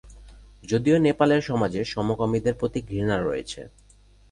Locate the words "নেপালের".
0.99-1.41